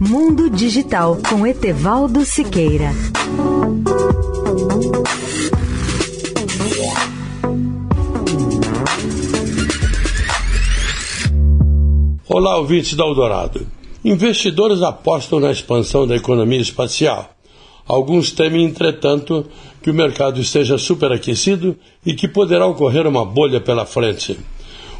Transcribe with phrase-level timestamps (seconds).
[0.00, 2.92] Mundo Digital com Etevaldo Siqueira.
[12.28, 13.66] Olá, ouvintes da Eldorado.
[14.04, 17.30] Investidores apostam na expansão da economia espacial.
[17.84, 19.46] Alguns temem, entretanto,
[19.82, 21.76] que o mercado esteja superaquecido
[22.06, 24.38] e que poderá ocorrer uma bolha pela frente.